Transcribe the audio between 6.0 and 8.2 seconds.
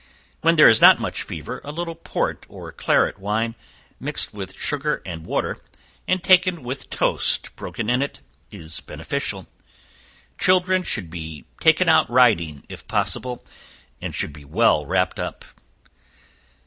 and taken with toast broken in it,